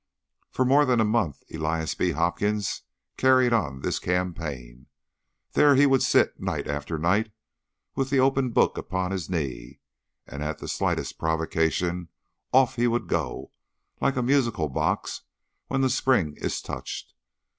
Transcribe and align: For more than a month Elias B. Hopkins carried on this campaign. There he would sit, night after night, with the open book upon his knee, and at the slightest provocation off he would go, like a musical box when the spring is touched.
For 0.49 0.65
more 0.65 0.83
than 0.83 0.99
a 0.99 1.05
month 1.05 1.43
Elias 1.53 1.93
B. 1.93 2.09
Hopkins 2.13 2.81
carried 3.17 3.53
on 3.53 3.81
this 3.81 3.99
campaign. 3.99 4.87
There 5.51 5.75
he 5.75 5.85
would 5.85 6.01
sit, 6.01 6.39
night 6.39 6.65
after 6.67 6.97
night, 6.97 7.31
with 7.93 8.09
the 8.09 8.19
open 8.19 8.49
book 8.49 8.79
upon 8.79 9.11
his 9.11 9.29
knee, 9.29 9.79
and 10.25 10.41
at 10.41 10.57
the 10.57 10.67
slightest 10.67 11.19
provocation 11.19 12.07
off 12.51 12.77
he 12.77 12.87
would 12.87 13.07
go, 13.07 13.51
like 14.01 14.15
a 14.15 14.23
musical 14.23 14.69
box 14.69 15.21
when 15.67 15.81
the 15.81 15.87
spring 15.91 16.33
is 16.37 16.61
touched. 16.63 17.13